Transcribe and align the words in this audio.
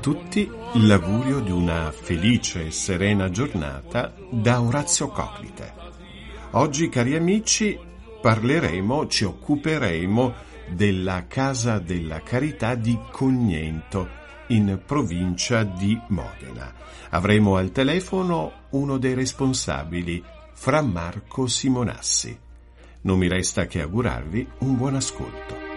tutti 0.00 0.50
l'augurio 0.74 1.40
di 1.40 1.50
una 1.50 1.92
felice 1.92 2.66
e 2.66 2.70
serena 2.70 3.30
giornata 3.30 4.14
da 4.30 4.60
Orazio 4.60 5.08
Coclite. 5.08 5.72
Oggi, 6.52 6.88
cari 6.88 7.14
amici, 7.14 7.78
parleremo, 8.20 9.06
ci 9.06 9.24
occuperemo 9.24 10.34
della 10.68 11.26
Casa 11.26 11.78
della 11.78 12.22
Carità 12.22 12.74
di 12.74 12.98
Cognento, 13.10 14.08
in 14.48 14.80
provincia 14.84 15.62
di 15.64 15.98
Modena. 16.08 16.72
Avremo 17.10 17.56
al 17.56 17.72
telefono 17.72 18.52
uno 18.70 18.98
dei 18.98 19.14
responsabili, 19.14 20.22
Fra 20.52 20.82
Marco 20.82 21.46
Simonassi. 21.46 22.38
Non 23.02 23.18
mi 23.18 23.28
resta 23.28 23.66
che 23.66 23.80
augurarvi 23.80 24.46
un 24.58 24.76
buon 24.76 24.96
ascolto. 24.96 25.67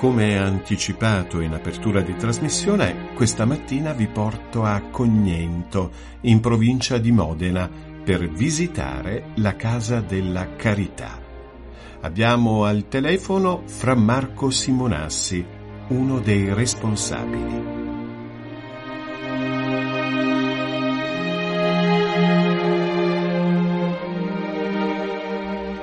Come 0.00 0.38
anticipato 0.38 1.40
in 1.40 1.52
apertura 1.52 2.00
di 2.00 2.16
trasmissione, 2.16 3.12
questa 3.12 3.44
mattina 3.44 3.92
vi 3.92 4.06
porto 4.06 4.64
a 4.64 4.80
Cognento, 4.90 5.90
in 6.22 6.40
provincia 6.40 6.96
di 6.96 7.12
Modena, 7.12 7.68
per 8.02 8.26
visitare 8.30 9.32
la 9.34 9.56
Casa 9.56 10.00
della 10.00 10.56
Carità. 10.56 11.20
Abbiamo 12.00 12.64
al 12.64 12.88
telefono 12.88 13.64
Fra 13.66 13.94
Marco 13.94 14.48
Simonassi, 14.48 15.44
uno 15.88 16.18
dei 16.18 16.54
responsabili. 16.54 17.79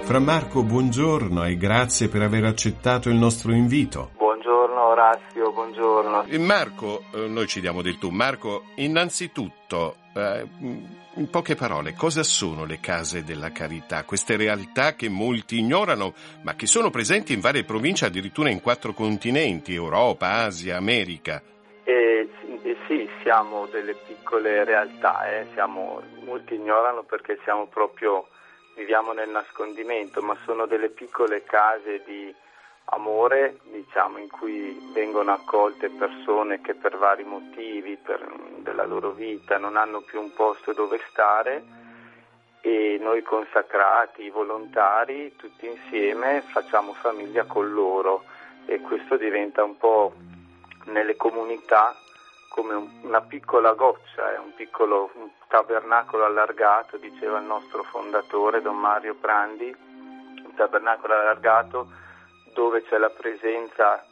Fra 0.08 0.20
Marco, 0.20 0.64
buongiorno 0.64 1.44
e 1.44 1.58
grazie 1.58 2.08
per 2.08 2.22
aver 2.22 2.46
accettato 2.46 3.10
il 3.10 3.16
nostro 3.16 3.52
invito. 3.52 4.12
Buongiorno 4.16 4.82
Orazio, 4.82 5.52
buongiorno. 5.52 6.24
E 6.28 6.40
Marco, 6.40 7.04
eh, 7.14 7.28
noi 7.28 7.46
ci 7.46 7.60
diamo 7.60 7.82
del 7.82 7.98
tu. 7.98 8.10
Marco, 8.10 8.68
innanzitutto, 8.76 9.98
eh, 10.16 10.48
in 11.16 11.30
poche 11.30 11.56
parole, 11.56 11.94
cosa 11.94 12.24
sono 12.24 12.64
le 12.64 12.80
case 12.80 13.26
della 13.26 13.52
carità? 13.52 14.06
Queste 14.06 14.38
realtà 14.38 14.96
che 14.96 15.10
molti 15.10 15.60
ignorano, 15.60 16.14
ma 16.44 16.56
che 16.56 16.68
sono 16.68 16.90
presenti 16.90 17.34
in 17.34 17.42
varie 17.42 17.66
province, 17.66 18.06
addirittura 18.06 18.50
in 18.50 18.62
quattro 18.62 18.94
continenti, 18.94 19.74
Europa, 19.74 20.46
Asia, 20.46 20.78
America. 20.78 21.42
Eh, 21.84 22.30
sì, 22.88 23.10
siamo 23.24 23.68
delle 23.70 23.96
piccole 24.08 24.64
realtà, 24.64 25.30
eh. 25.30 25.48
siamo, 25.54 26.02
molti 26.24 26.54
ignorano 26.56 27.04
perché 27.04 27.38
siamo 27.44 27.68
proprio 27.68 28.26
viviamo 28.78 29.12
nel 29.12 29.30
nascondimento, 29.30 30.22
ma 30.22 30.38
sono 30.46 30.68
delle 30.68 30.90
piccole 30.90 31.44
case 31.44 32.04
di 32.06 32.34
amore, 32.86 33.58
diciamo, 33.64 34.20
in 34.20 34.30
cui 34.30 34.92
vengono 34.94 35.34
accolte 35.34 35.90
persone 35.90 36.62
che 36.62 36.76
per 36.76 36.96
vari 36.96 37.24
motivi 37.24 37.98
per, 37.98 38.24
della 38.60 38.86
loro 38.86 39.12
vita 39.12 39.58
non 39.58 39.76
hanno 39.76 40.02
più 40.02 40.22
un 40.22 40.32
posto 40.32 40.74
dove 40.74 41.02
stare. 41.10 41.86
E 42.62 42.98
noi 43.00 43.24
consacrati, 43.24 44.30
volontari, 44.30 45.36
tutti 45.36 45.66
insieme 45.66 46.42
facciamo 46.42 46.94
famiglia 46.94 47.46
con 47.46 47.74
loro. 47.74 48.26
E 48.68 48.80
questo 48.82 49.18
diventa 49.18 49.64
un 49.64 49.78
po' 49.78 50.14
nelle 50.86 51.16
comunità 51.16 51.96
come 52.58 52.90
una 53.04 53.22
piccola 53.22 53.74
goccia, 53.74 54.34
è 54.34 54.40
un 54.40 54.56
piccolo 54.56 55.12
un 55.14 55.30
tabernacolo 55.48 56.26
allargato, 56.26 56.98
diceva 56.98 57.38
il 57.38 57.46
nostro 57.46 57.84
fondatore 57.84 58.64
Don 58.64 58.80
Mario 58.80 59.14
Prandi, 59.14 59.72
un 60.44 60.54
tabernacolo 60.56 61.14
allargato 61.14 61.88
dove 62.56 62.82
c'è 62.82 62.98
la 62.98 63.12
presenza 63.12 64.04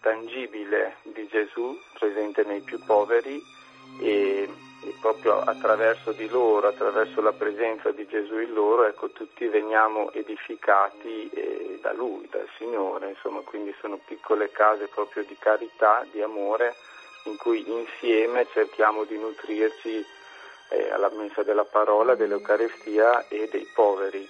tangibile 0.00 0.98
di 1.02 1.26
Gesù, 1.26 1.76
presente 1.98 2.44
nei 2.44 2.60
più 2.60 2.78
poveri 2.84 3.42
e, 4.00 4.48
e, 4.84 4.94
proprio 5.00 5.40
attraverso 5.40 6.12
di 6.12 6.28
loro, 6.28 6.68
attraverso 6.68 7.20
la 7.20 7.32
presenza 7.32 7.90
di 7.90 8.06
Gesù 8.06 8.38
in 8.38 8.52
loro, 8.52 8.86
ecco, 8.86 9.10
tutti 9.10 9.44
veniamo 9.48 10.12
edificati 10.12 11.28
eh, 11.30 11.80
da 11.82 11.92
Lui, 11.92 12.28
dal 12.30 12.46
Signore, 12.58 13.08
insomma, 13.08 13.40
quindi 13.40 13.74
sono 13.80 13.98
piccole 14.06 14.52
case 14.52 14.86
proprio 14.86 15.24
di 15.24 15.36
carità, 15.36 16.06
di 16.12 16.22
amore 16.22 16.76
in 17.28 17.36
cui 17.36 17.64
insieme 17.68 18.46
cerchiamo 18.52 19.04
di 19.04 19.16
nutrirci 19.16 20.04
eh, 20.70 20.90
alla 20.90 21.10
messa 21.10 21.42
della 21.42 21.64
parola, 21.64 22.14
dell'Eucarestia 22.14 23.26
e 23.28 23.48
dei 23.50 23.66
poveri. 23.74 24.28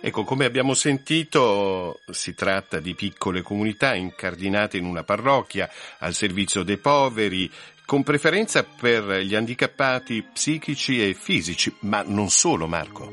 Ecco, 0.00 0.24
come 0.24 0.44
abbiamo 0.44 0.74
sentito, 0.74 2.00
si 2.10 2.34
tratta 2.34 2.78
di 2.78 2.94
piccole 2.94 3.40
comunità 3.40 3.94
incardinate 3.94 4.76
in 4.76 4.84
una 4.84 5.02
parrocchia 5.02 5.68
al 6.00 6.12
servizio 6.12 6.62
dei 6.62 6.76
poveri, 6.76 7.50
con 7.86 8.02
preferenza 8.02 8.64
per 8.64 9.04
gli 9.20 9.34
handicappati 9.34 10.22
psichici 10.30 11.08
e 11.08 11.14
fisici, 11.14 11.74
ma 11.80 12.02
non 12.04 12.28
solo, 12.28 12.66
Marco. 12.66 13.08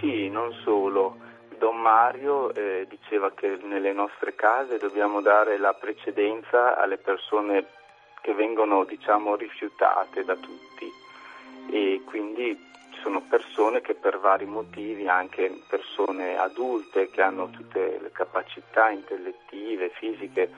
Sì, 0.00 0.28
non 0.28 0.52
solo. 0.62 1.18
Don 1.58 1.80
Mario 1.80 2.54
eh, 2.54 2.86
diceva 2.88 3.32
che 3.32 3.58
nelle 3.62 3.92
nostre 3.92 4.34
case 4.36 4.78
dobbiamo 4.78 5.20
dare 5.20 5.58
la 5.58 5.72
precedenza 5.72 6.76
alle 6.76 6.98
persone 6.98 7.66
che 8.24 8.32
vengono 8.32 8.84
diciamo, 8.84 9.36
rifiutate 9.36 10.24
da 10.24 10.34
tutti 10.34 10.90
e 11.70 12.00
quindi 12.06 12.58
sono 13.02 13.20
persone 13.20 13.82
che 13.82 13.92
per 13.92 14.18
vari 14.18 14.46
motivi, 14.46 15.06
anche 15.06 15.60
persone 15.68 16.38
adulte 16.38 17.10
che 17.10 17.20
hanno 17.20 17.50
tutte 17.50 17.98
le 18.00 18.10
capacità 18.12 18.88
intellettive, 18.88 19.90
fisiche, 19.90 20.50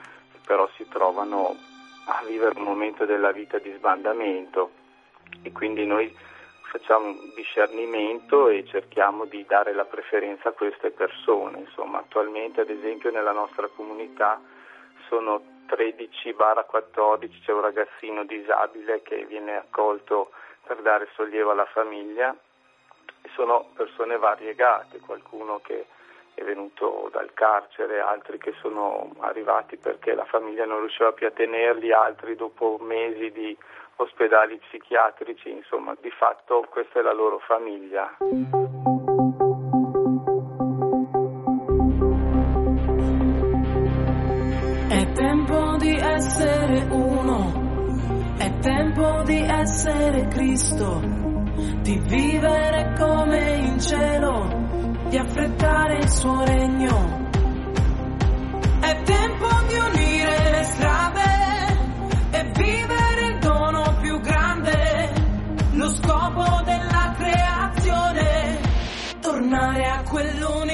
però 0.45 0.69
si 0.77 0.87
trovano 0.87 1.57
a 2.05 2.23
vivere 2.25 2.57
un 2.57 2.63
momento 2.63 3.03
della 3.03 3.33
vita 3.33 3.57
di 3.57 3.73
sbandamento 3.75 4.71
e 5.41 5.51
quindi 5.51 5.85
noi 5.85 6.09
facciamo 6.71 7.07
un 7.07 7.33
discernimento 7.35 8.47
e 8.47 8.65
cerchiamo 8.65 9.25
di 9.25 9.43
dare 9.45 9.73
la 9.73 9.83
preferenza 9.83 10.49
a 10.49 10.53
queste 10.53 10.91
persone. 10.91 11.59
Insomma, 11.59 11.97
attualmente 11.97 12.61
ad 12.61 12.69
esempio 12.69 13.11
nella 13.11 13.33
nostra 13.33 13.67
comunità 13.67 14.39
sono 15.09 15.55
13-14 15.67 17.43
c'è 17.43 17.51
un 17.51 17.61
ragazzino 17.61 18.23
disabile 18.23 19.01
che 19.01 19.25
viene 19.25 19.57
accolto 19.57 20.31
per 20.65 20.81
dare 20.81 21.07
sollievo 21.13 21.51
alla 21.51 21.65
famiglia 21.65 22.35
sono 23.33 23.69
persone 23.75 24.17
variegate, 24.17 24.99
qualcuno 24.99 25.59
che 25.63 25.85
è 26.33 26.43
venuto 26.43 27.09
dal 27.11 27.33
carcere, 27.33 27.99
altri 27.99 28.37
che 28.37 28.53
sono 28.61 29.15
arrivati 29.19 29.77
perché 29.77 30.13
la 30.13 30.25
famiglia 30.25 30.65
non 30.65 30.79
riusciva 30.79 31.11
più 31.11 31.27
a 31.27 31.31
tenerli, 31.31 31.91
altri 31.91 32.35
dopo 32.35 32.77
mesi 32.79 33.31
di 33.31 33.57
ospedali 33.95 34.57
psichiatrici, 34.57 35.49
insomma 35.49 35.95
di 35.99 36.11
fatto 36.11 36.65
questa 36.69 36.99
è 36.99 37.01
la 37.01 37.13
loro 37.13 37.39
famiglia. 37.39 38.96
Essere 46.17 46.87
uno, 46.89 48.35
è 48.37 48.59
tempo 48.59 49.23
di 49.23 49.39
essere 49.39 50.27
Cristo, 50.27 51.01
di 51.81 51.99
vivere 52.05 52.93
come 52.97 53.55
in 53.57 53.79
cielo, 53.79 54.47
di 55.09 55.17
affrettare 55.17 55.97
il 55.97 56.09
suo 56.09 56.43
regno. 56.43 57.29
È 58.79 59.01
tempo 59.03 59.47
di 59.67 59.77
unire 59.77 60.51
le 60.51 60.63
strade 60.63 61.21
e 62.31 62.51
vivere 62.53 63.25
il 63.31 63.39
dono 63.39 63.97
più 63.99 64.19
grande, 64.19 65.13
lo 65.73 65.89
scopo 65.89 66.61
della 66.63 67.15
creazione, 67.17 68.59
tornare 69.19 69.83
a 69.83 70.03
quell'unità 70.03 70.66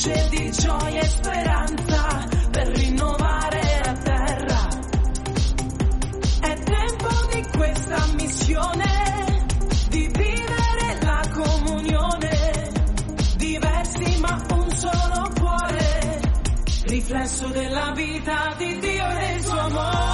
luce 0.00 0.28
di 0.30 0.50
gioia 0.52 1.00
e 1.00 1.08
speranza 1.08 2.28
per 2.50 2.68
rinnovare 2.68 3.80
la 3.84 3.92
terra. 3.92 4.68
È 6.40 6.54
tempo 6.54 7.08
di 7.34 7.46
questa 7.54 8.06
missione, 8.14 9.46
di 9.90 10.10
vivere 10.10 10.98
la 11.02 11.22
comunione, 11.30 12.72
diversi 13.36 14.20
ma 14.20 14.42
un 14.54 14.70
solo 14.70 15.30
cuore, 15.38 16.20
riflesso 16.86 17.48
della 17.48 17.92
vita 17.94 18.54
di 18.56 18.78
Dio 18.78 19.06
e 19.06 19.32
del 19.32 19.42
suo 19.42 19.58
amore. 19.58 20.09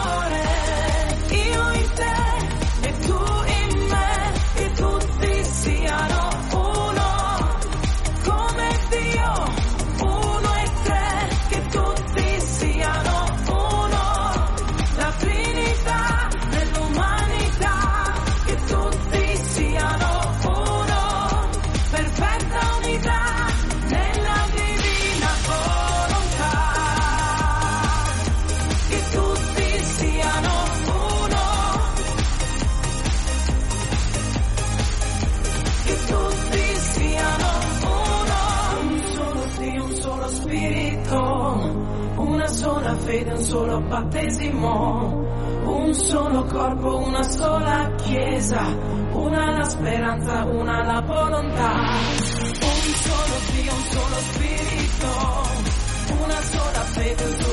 Speranza, 49.69 50.45
una 50.45 50.85
la 50.85 51.01
volontà, 51.01 51.73
un 52.61 52.95
solo 53.05 53.37
Dio, 53.53 53.73
un 53.73 53.85
solo 53.91 54.17
Spirito, 54.31 55.09
una 56.23 56.41
sola 56.43 56.81
fede, 56.95 57.25
un 57.25 57.33
solo 57.33 57.46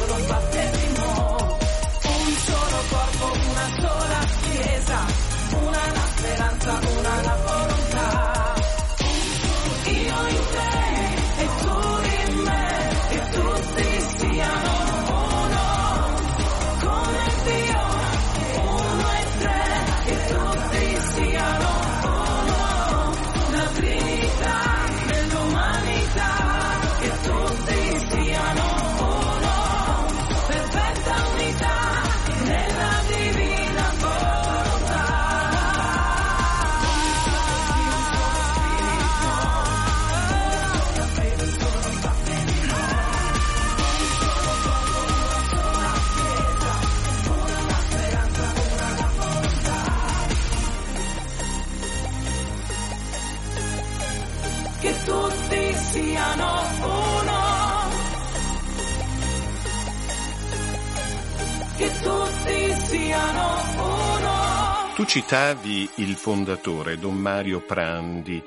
Tu 64.96 65.06
citavi 65.06 65.90
il 65.96 66.14
fondatore, 66.14 67.00
Don 67.00 67.16
Mario 67.16 67.62
Prandi, 67.62 68.40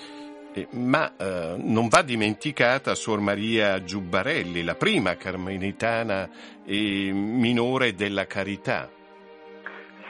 eh, 0.54 0.68
ma 0.70 1.10
eh, 1.16 1.56
non 1.58 1.88
va 1.88 2.02
dimenticata 2.02 2.94
Suor 2.94 3.18
Maria 3.18 3.82
Giubbarelli, 3.82 4.62
la 4.62 4.76
prima 4.76 5.16
carmelitana 5.16 6.30
e 6.64 7.10
minore 7.12 7.94
della 7.94 8.26
carità. 8.26 8.88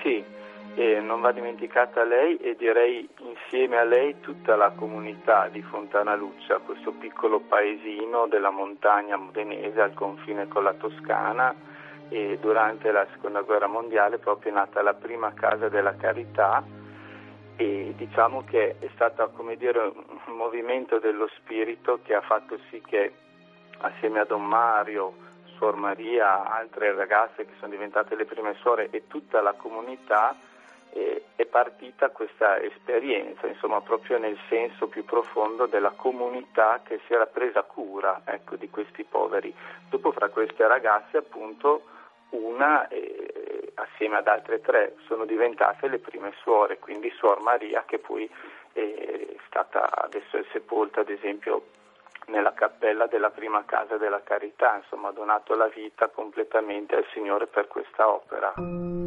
Sì, 0.03 0.23
e 0.75 1.01
non 1.01 1.23
va 1.23 1.33
dimenticata 1.33 2.05
lei 2.05 2.37
e 2.37 2.55
direi 2.55 3.09
insieme 3.21 3.79
a 3.79 3.85
lei 3.85 4.17
tutta 4.21 4.57
la 4.57 4.73
comunità 4.73 5.49
di 5.49 5.63
Fontanaluccia, 5.63 6.59
questo 6.59 6.93
piccolo 6.93 7.41
paesino 7.41 8.27
della 8.27 8.51
montagna 8.51 9.17
modenese 9.17 9.81
al 9.81 9.95
confine 9.95 10.47
con 10.49 10.65
la 10.65 10.75
Toscana 10.75 11.76
e 12.09 12.39
durante 12.41 12.91
la 12.93 13.07
seconda 13.13 13.41
guerra 13.43 13.67
mondiale 13.67 14.19
proprio 14.19 14.53
è 14.53 14.55
nata 14.55 14.83
la 14.83 14.95
prima 14.95 15.33
casa 15.35 15.69
della 15.69 15.97
carità 15.97 16.63
e 17.57 17.95
diciamo 17.97 18.45
che 18.45 18.77
è 18.79 18.89
stato 18.95 19.33
dire 19.57 19.81
un 19.81 20.37
movimento 20.37 20.99
dello 20.99 21.29
spirito 21.37 22.01
che 22.03 22.15
ha 22.15 22.21
fatto 22.21 22.59
sì 22.71 22.83
che 22.85 23.13
assieme 23.79 24.21
a 24.21 24.25
Don 24.25 24.47
Mario, 24.47 25.15
Suor 25.57 25.77
Maria, 25.77 26.45
altre 26.51 26.95
ragazze 26.95 27.47
che 27.47 27.53
sono 27.59 27.71
diventate 27.71 28.15
le 28.15 28.27
prime 28.27 28.55
suore 28.61 28.91
e 28.91 29.07
tutta 29.07 29.41
la 29.41 29.53
comunità 29.53 30.37
eh, 30.91 31.25
è 31.35 31.45
partita 31.47 32.11
questa 32.11 32.61
esperienza, 32.61 33.47
insomma 33.47 33.81
proprio 33.81 34.19
nel 34.19 34.39
senso 34.49 34.87
più 34.87 35.05
profondo 35.05 35.67
della 35.67 35.93
comunità 35.97 36.81
che 36.85 37.01
si 37.07 37.13
era 37.13 37.27
presa 37.27 37.63
cura 37.63 38.23
ecco, 38.25 38.57
di 38.57 38.69
questi 38.69 39.05
poveri. 39.05 39.55
Dopo 39.89 40.13
fra 40.13 40.29
queste 40.29 40.67
ragazze 40.67 41.17
appunto 41.17 41.85
una 42.31 42.89
eh, 42.89 43.73
assieme 43.75 44.17
ad 44.17 44.29
altre 44.29 44.61
tre 44.61 44.95
sono 45.07 45.25
diventate 45.25 45.89
le 45.89 45.99
prime 45.99 46.33
suore, 46.43 46.79
quindi 46.79 47.11
Suor 47.11 47.41
Maria 47.41 47.85
che 47.87 47.99
poi 47.99 48.29
è 48.73 49.37
stata 49.47 49.91
adesso 49.91 50.37
è 50.37 50.45
sepolta 50.53 51.01
ad 51.01 51.09
esempio 51.09 51.67
nella 52.27 52.53
cappella 52.53 53.07
della 53.07 53.31
prima 53.31 53.65
casa 53.65 53.97
della 53.97 54.23
carità, 54.23 54.77
insomma 54.77 55.09
ha 55.09 55.13
donato 55.13 55.55
la 55.55 55.69
vita 55.69 56.09
completamente 56.09 56.97
al 56.97 57.07
Signore 57.13 57.47
per 57.47 57.69
questa 57.69 58.09
opera. 58.09 59.06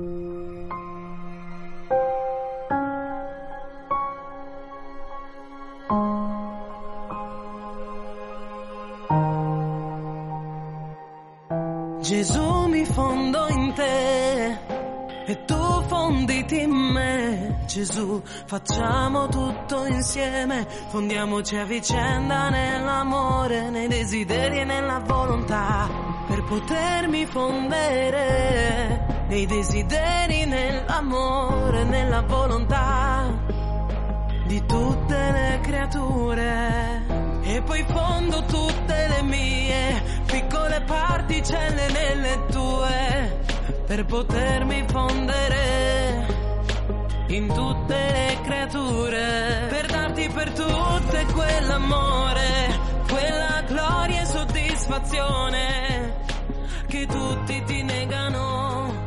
Gesù, 17.80 18.22
facciamo 18.46 19.30
tutto 19.30 19.86
insieme, 19.86 20.68
fondiamoci 20.90 21.56
a 21.56 21.64
vicenda 21.64 22.50
nell'amore, 22.50 23.70
nei 23.70 23.88
desideri 23.88 24.60
e 24.60 24.64
nella 24.66 25.00
volontà, 25.00 25.88
per 26.28 26.44
potermi 26.44 27.26
fondere 27.26 29.06
nei 29.30 29.46
desideri, 29.46 30.44
nell'amore, 30.44 31.86
nella 31.86 32.22
volontà 32.24 33.32
di 34.46 34.62
tutte 34.66 35.32
le 35.32 35.60
creature. 35.62 37.06
E 37.44 37.62
poi 37.62 37.86
fondo 37.88 38.44
tutte 38.44 39.08
le 39.08 39.22
mie 39.22 40.04
piccole 40.26 40.82
particelle 40.82 41.88
nelle 41.94 42.46
tue 42.52 43.40
per 43.88 44.06
potermi 44.06 44.84
fondere 44.86 46.09
in 47.30 47.48
tutte 47.48 47.94
le 47.94 48.40
creature. 48.44 49.68
Per 49.70 49.86
darti 49.88 50.30
per 50.30 50.52
tutte 50.52 51.26
quell'amore, 51.34 52.80
quella 53.08 53.64
gloria 53.68 54.22
e 54.22 54.26
soddisfazione 54.26 56.14
che 56.88 57.06
tutti 57.06 57.64
ti 57.66 57.84
negano, 57.84 59.06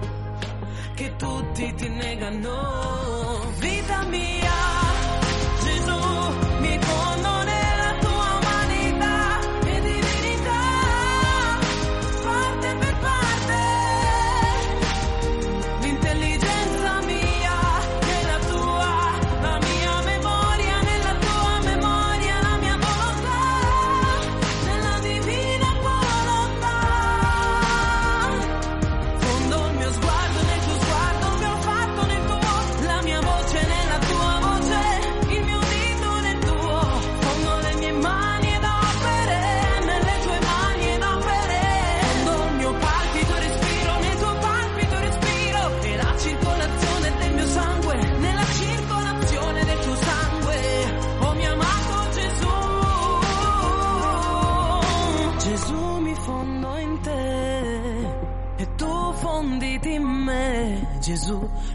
che 0.95 1.17
tutti 1.17 1.75
ti 1.75 1.89
negano. 1.89 3.41
Vita 3.59 4.03
mia. 4.05 4.92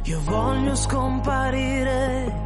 Io 0.08 0.22
voglio 0.22 0.74
scomparire 0.74 2.46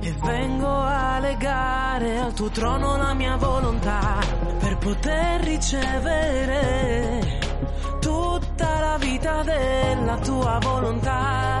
e 0.00 0.12
vengo 0.20 0.66
a 0.66 1.20
legare 1.20 2.18
al 2.18 2.32
tuo 2.32 2.48
trono 2.48 2.96
la 2.96 3.14
mia 3.14 3.36
volontà 3.36 4.18
per 4.58 4.78
poter 4.78 5.42
ricevere 5.42 7.38
tutta 8.00 8.80
la 8.80 8.96
vita 8.98 9.42
della 9.44 10.18
tua 10.18 10.58
volontà 10.60 11.60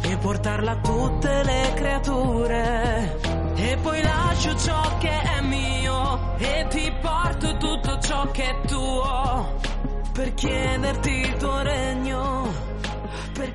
e 0.00 0.16
portarla 0.16 0.70
a 0.70 0.76
tutte 0.76 1.42
le 1.42 1.72
creature. 1.74 3.20
E 3.56 3.78
poi 3.82 4.02
lascio 4.02 4.56
ciò 4.56 4.96
che 4.96 5.20
è 5.20 5.42
mio 5.42 6.38
e 6.38 6.66
ti 6.70 6.90
porto 7.02 7.54
tutto 7.58 7.98
ciò 7.98 8.30
che 8.30 8.48
è 8.48 8.60
tuo 8.66 9.72
per 10.14 10.32
chiederti 10.32 11.10
il 11.10 11.36
tuo 11.38 11.60
regno, 11.62 11.93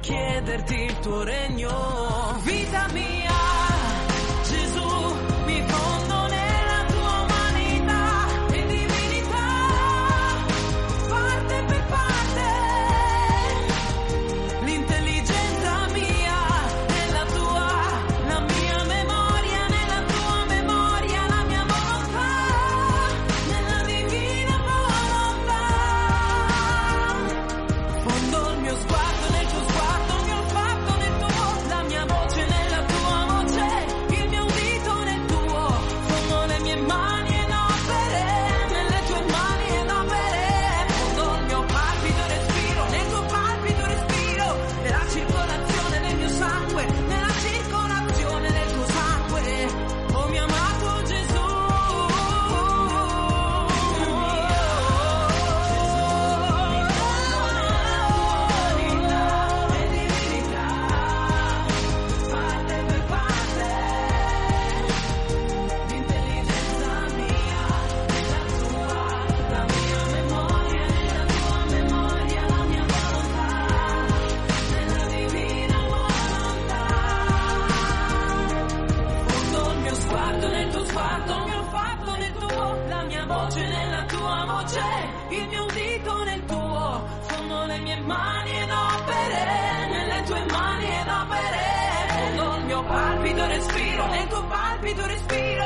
chiederti 0.09 0.73
il 0.73 0.99
tuo 1.01 1.23
regno. 1.23 2.41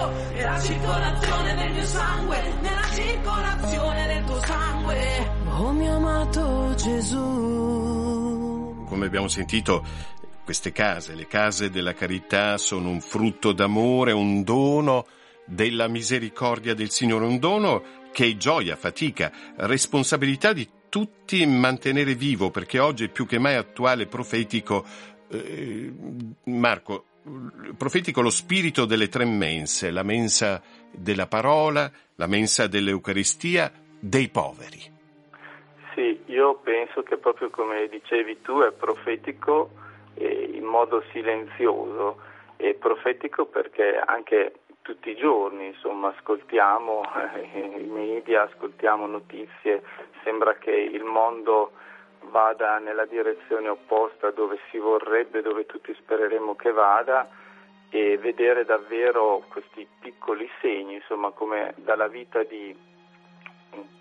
Respiro, 0.09 0.33
e 0.33 0.41
la 0.41 0.59
circolazione 0.59 1.55
del 1.55 1.71
mio 1.71 1.85
sangue, 1.85 2.53
nella 2.61 2.87
circolazione 2.93 4.07
del 4.07 4.23
tuo 4.25 4.41
sangue. 4.41 5.31
Oh 5.57 5.71
mio 5.71 5.95
amato 5.95 6.73
Gesù. 6.75 8.85
Come 8.87 9.05
abbiamo 9.05 9.27
sentito, 9.27 9.85
queste 10.43 10.71
case, 10.71 11.15
le 11.15 11.27
case 11.27 11.69
della 11.69 11.93
carità, 11.93 12.57
sono 12.57 12.89
un 12.89 13.01
frutto 13.01 13.53
d'amore, 13.53 14.11
un 14.11 14.43
dono 14.43 15.05
della 15.45 15.87
misericordia 15.87 16.73
del 16.73 16.89
Signore, 16.89 17.25
un 17.25 17.39
dono 17.39 17.83
che 18.11 18.25
è 18.25 18.37
gioia, 18.37 18.75
fatica, 18.75 19.31
responsabilità 19.57 20.53
di 20.53 20.69
tutti 20.89 21.45
mantenere 21.45 22.13
vivo, 22.13 22.51
perché 22.51 22.79
oggi 22.79 23.05
è 23.05 23.09
più 23.09 23.25
che 23.25 23.39
mai 23.39 23.55
attuale, 23.55 24.05
profetico, 24.05 24.85
eh, 25.29 25.91
Marco, 26.45 27.05
profetico 27.77 28.21
lo 28.21 28.29
spirito 28.29 28.85
delle 28.85 29.07
tre 29.07 29.25
mense, 29.25 29.91
la 29.91 30.03
mensa 30.03 30.61
della 30.91 31.27
parola, 31.27 31.89
la 32.15 32.27
mensa 32.27 32.67
dell'Eucaristia, 32.67 33.71
dei 33.99 34.29
poveri. 34.29 34.91
Sì, 35.93 36.19
io 36.25 36.55
penso 36.55 37.03
che 37.03 37.17
proprio 37.17 37.49
come 37.49 37.87
dicevi 37.87 38.41
tu 38.41 38.61
è 38.61 38.71
profetico 38.71 39.69
eh, 40.15 40.51
in 40.53 40.63
modo 40.63 41.03
silenzioso, 41.11 42.19
è 42.57 42.73
profetico 42.73 43.45
perché 43.45 44.01
anche 44.03 44.53
tutti 44.81 45.09
i 45.09 45.15
giorni 45.15 45.67
insomma, 45.67 46.13
ascoltiamo 46.15 47.03
eh, 47.35 47.79
i 47.79 47.87
media, 47.87 48.43
ascoltiamo 48.43 49.07
notizie, 49.07 49.81
sembra 50.23 50.55
che 50.55 50.71
il 50.71 51.03
mondo 51.03 51.71
vada 52.29 52.77
nella 52.79 53.05
direzione 53.05 53.67
opposta 53.69 54.31
dove 54.31 54.59
si 54.69 54.77
vorrebbe, 54.77 55.41
dove 55.41 55.65
tutti 55.65 55.93
spereremo 55.93 56.55
che 56.55 56.71
vada 56.71 57.29
e 57.89 58.17
vedere 58.17 58.65
davvero 58.65 59.43
questi 59.49 59.87
piccoli 59.99 60.49
segni, 60.59 60.95
insomma, 60.95 61.29
come 61.31 61.73
dalla 61.77 62.07
vita 62.07 62.43
di 62.43 62.75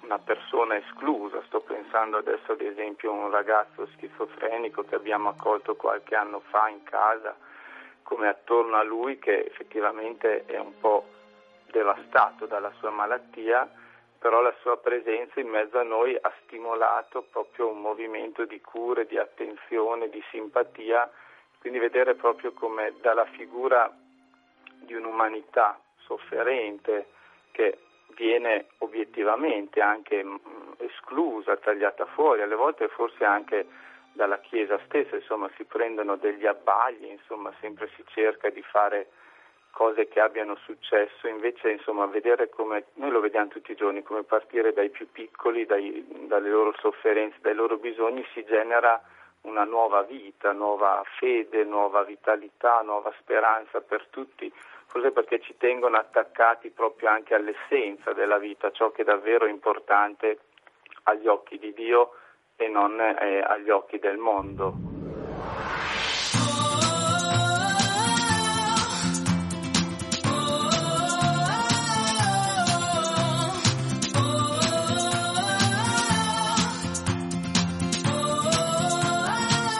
una 0.03 0.19
persona 0.19 0.77
esclusa, 0.77 1.43
sto 1.47 1.61
pensando 1.61 2.17
adesso 2.19 2.53
ad 2.53 2.61
esempio 2.61 3.11
a 3.11 3.15
un 3.15 3.31
ragazzo 3.31 3.87
schizofrenico 3.95 4.85
che 4.85 4.95
abbiamo 4.95 5.31
accolto 5.31 5.77
qualche 5.77 6.15
anno 6.15 6.41
fa 6.49 6.69
in 6.69 6.83
casa, 6.83 7.37
come 8.03 8.29
attorno 8.29 8.77
a 8.77 8.83
lui 8.83 9.19
che 9.19 9.45
effettivamente 9.45 10.45
è 10.47 10.59
un 10.59 10.79
po' 10.79 11.07
devastato 11.71 12.47
dalla 12.47 12.73
sua 12.79 12.91
malattia, 12.91 13.69
però 14.23 14.41
la 14.41 14.55
sua 14.61 14.79
presenza 14.79 15.41
in 15.41 15.49
mezzo 15.49 15.81
a 15.81 15.83
noi 15.83 16.17
ha 16.19 16.33
stimolato 16.45 17.23
proprio 17.23 17.69
un 17.69 17.81
movimento 17.81 18.45
di 18.45 18.61
cure, 18.61 19.05
di 19.05 19.19
attenzione, 19.19 20.09
di 20.09 20.23
simpatia, 20.31 21.11
quindi 21.59 21.81
vedere 21.81 22.15
proprio 22.15 22.53
come 22.53 22.95
dalla 23.01 23.25
figura 23.25 23.93
di 24.79 24.95
un'umanità 24.95 25.77
sofferente 26.05 27.07
che 27.51 27.79
viene 28.15 28.67
obiettivamente 28.79 29.81
anche 29.81 30.23
mh, 30.23 30.41
esclusa, 30.79 31.57
tagliata 31.57 32.07
fuori, 32.07 32.43
alle 32.43 32.55
volte 32.55 32.87
forse 32.89 33.25
anche 33.25 33.67
dalla 34.13 34.39
Chiesa 34.39 34.79
stessa, 34.85 35.17
insomma 35.17 35.51
si 35.57 35.65
prendono 35.65 36.15
degli 36.15 36.47
abbagli, 36.47 37.07
insomma 37.07 37.53
sempre 37.61 37.91
si 37.97 38.05
cerca 38.07 38.51
di 38.51 38.63
fare 38.63 39.09
cose 39.73 40.07
che 40.07 40.21
abbiano 40.21 40.55
successo, 40.57 41.27
invece 41.27 41.71
insomma 41.71 42.07
vedere 42.07 42.49
come, 42.51 42.85
noi 42.95 43.11
lo 43.11 43.21
vediamo 43.21 43.49
tutti 43.49 43.73
i 43.73 43.77
giorni, 43.77 44.03
come 44.03 44.23
partire 44.23 44.73
dai 44.73 44.91
più 44.91 45.11
piccoli, 45.11 45.67
dai, 45.67 46.07
dalle 46.29 46.51
loro 46.51 46.75
sofferenze, 46.79 47.39
dai 47.41 47.55
loro 47.55 47.79
bisogni 47.79 48.25
si 48.33 48.45
genera 48.45 49.03
una 49.43 49.65
nuova 49.65 50.03
vita, 50.03 50.53
nuova 50.53 51.03
fede, 51.19 51.65
nuova 51.65 52.03
vitalità, 52.05 52.83
nuova 52.83 53.13
speranza 53.19 53.81
per 53.81 54.07
tutti, 54.11 54.53
forse 54.87 55.11
perché 55.11 55.41
ci 55.41 55.57
tengono 55.57 55.97
attaccati 55.97 56.71
proprio 56.71 57.09
anche 57.09 57.35
all'essenza 57.35 58.13
della 58.13 58.39
vita, 58.39 58.71
ciò 58.71 58.91
che 58.93 59.03
è 59.03 59.05
davvero 59.05 59.47
importante 59.47 60.39
agli 61.05 61.27
occhi 61.27 61.59
di 61.59 61.73
Dio 61.73 62.15
e 62.57 62.69
non 62.69 63.01
eh, 63.01 63.41
agli 63.41 63.71
occhi 63.71 63.99
del 63.99 64.19
mondo. 64.19 64.92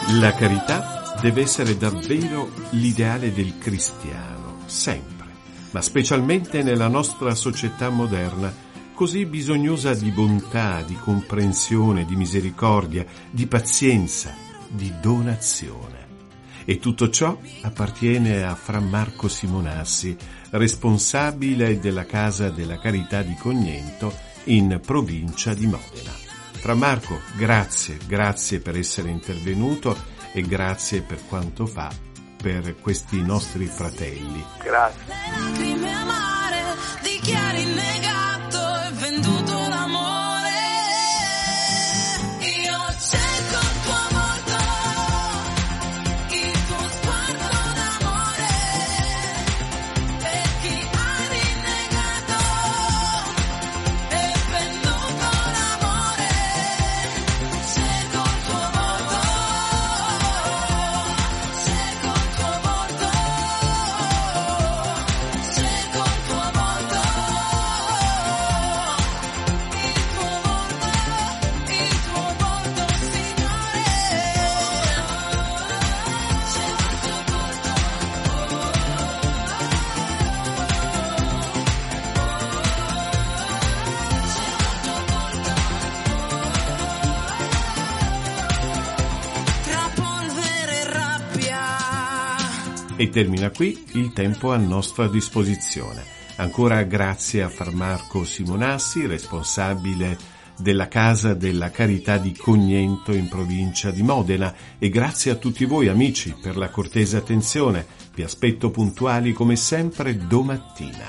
La 0.09 0.33
carità 0.33 1.15
deve 1.21 1.41
essere 1.41 1.77
davvero 1.77 2.51
l'ideale 2.71 3.31
del 3.31 3.57
cristiano, 3.57 4.59
sempre, 4.65 5.27
ma 5.71 5.81
specialmente 5.81 6.61
nella 6.61 6.89
nostra 6.89 7.33
società 7.33 7.89
moderna, 7.89 8.53
così 8.93 9.25
bisognosa 9.25 9.93
di 9.93 10.11
bontà, 10.11 10.81
di 10.81 10.95
comprensione, 10.95 12.05
di 12.05 12.17
misericordia, 12.17 13.05
di 13.31 13.47
pazienza, 13.47 14.35
di 14.67 14.91
donazione. 15.01 16.07
E 16.65 16.79
tutto 16.79 17.09
ciò 17.09 17.37
appartiene 17.61 18.43
a 18.43 18.55
Fra 18.55 18.81
Marco 18.81 19.29
Simonassi, 19.29 20.15
responsabile 20.51 21.79
della 21.79 22.05
Casa 22.05 22.49
della 22.49 22.77
Carità 22.77 23.21
di 23.21 23.35
Cognento 23.35 24.13
in 24.45 24.79
provincia 24.85 25.53
di 25.53 25.65
Modena. 25.65 26.22
Fra 26.63 26.75
Marco, 26.75 27.19
grazie, 27.35 27.97
grazie 28.07 28.61
per 28.61 28.77
essere 28.77 29.09
intervenuto 29.09 29.97
e 30.31 30.43
grazie 30.43 31.01
per 31.01 31.19
quanto 31.27 31.65
fa 31.65 31.91
per 32.41 32.77
questi 32.79 33.21
nostri 33.21 33.65
fratelli. 33.65 34.41
Grazie. 34.63 35.73
Termina 93.13 93.51
qui 93.51 93.85
il 93.91 94.11
tempo 94.11 94.51
a 94.51 94.57
nostra 94.57 95.07
disposizione. 95.07 96.03
Ancora 96.37 96.81
grazie 96.81 97.43
a 97.43 97.47
Farmarco 97.47 98.25
Simonassi, 98.25 99.05
responsabile 99.05 100.17
della 100.57 100.87
Casa 100.87 101.35
della 101.35 101.69
Carità 101.69 102.17
di 102.17 102.35
Cognento 102.35 103.13
in 103.13 103.27
provincia 103.29 103.91
di 103.91 104.01
Modena 104.01 104.53
e 104.79 104.89
grazie 104.89 105.29
a 105.29 105.35
tutti 105.35 105.65
voi 105.65 105.89
amici 105.89 106.35
per 106.41 106.57
la 106.57 106.69
cortese 106.69 107.17
attenzione. 107.17 107.85
Vi 108.15 108.23
aspetto 108.23 108.71
puntuali 108.71 109.31
come 109.31 109.55
sempre 109.55 110.17
domattina. 110.17 111.07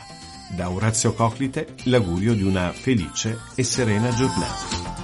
Da 0.55 0.71
Orazio 0.71 1.15
Coclite 1.15 1.75
l'augurio 1.85 2.35
di 2.35 2.43
una 2.43 2.71
felice 2.73 3.39
e 3.55 3.65
serena 3.65 4.11
giornata. 4.11 5.04